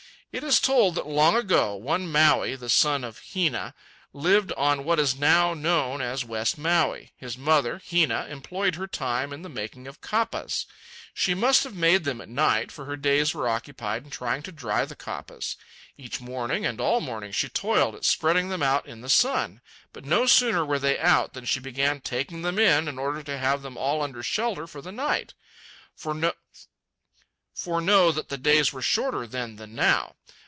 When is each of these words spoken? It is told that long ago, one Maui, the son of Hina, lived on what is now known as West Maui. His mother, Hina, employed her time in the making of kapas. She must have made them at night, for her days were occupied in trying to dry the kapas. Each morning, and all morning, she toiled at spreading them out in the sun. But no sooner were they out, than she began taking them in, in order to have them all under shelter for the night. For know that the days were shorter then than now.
It 0.33 0.45
is 0.45 0.61
told 0.61 0.95
that 0.95 1.07
long 1.07 1.35
ago, 1.35 1.75
one 1.75 2.09
Maui, 2.09 2.55
the 2.55 2.69
son 2.69 3.03
of 3.03 3.21
Hina, 3.33 3.73
lived 4.13 4.53
on 4.53 4.85
what 4.85 4.97
is 4.97 5.17
now 5.17 5.53
known 5.53 6.01
as 6.01 6.23
West 6.23 6.57
Maui. 6.57 7.11
His 7.17 7.37
mother, 7.37 7.81
Hina, 7.85 8.27
employed 8.29 8.75
her 8.75 8.87
time 8.87 9.33
in 9.33 9.41
the 9.41 9.49
making 9.49 9.89
of 9.89 9.99
kapas. 9.99 10.67
She 11.13 11.33
must 11.33 11.65
have 11.65 11.75
made 11.75 12.05
them 12.05 12.21
at 12.21 12.29
night, 12.29 12.71
for 12.71 12.85
her 12.85 12.95
days 12.95 13.33
were 13.33 13.49
occupied 13.49 14.05
in 14.05 14.09
trying 14.09 14.41
to 14.43 14.53
dry 14.53 14.85
the 14.85 14.95
kapas. 14.95 15.57
Each 15.97 16.21
morning, 16.21 16.65
and 16.65 16.79
all 16.79 17.01
morning, 17.01 17.33
she 17.33 17.49
toiled 17.49 17.93
at 17.93 18.05
spreading 18.05 18.47
them 18.47 18.63
out 18.63 18.85
in 18.87 19.01
the 19.01 19.09
sun. 19.09 19.59
But 19.91 20.05
no 20.05 20.25
sooner 20.27 20.63
were 20.63 20.79
they 20.79 20.97
out, 20.97 21.33
than 21.33 21.43
she 21.43 21.59
began 21.59 21.99
taking 21.99 22.41
them 22.41 22.57
in, 22.57 22.87
in 22.87 22.97
order 22.97 23.21
to 23.21 23.37
have 23.37 23.63
them 23.63 23.75
all 23.77 24.01
under 24.01 24.23
shelter 24.23 24.65
for 24.65 24.81
the 24.81 24.93
night. 24.93 25.33
For 25.93 27.79
know 27.79 28.11
that 28.11 28.29
the 28.29 28.39
days 28.39 28.73
were 28.73 28.81
shorter 28.81 29.27
then 29.27 29.57
than 29.57 29.75
now. 29.75 30.15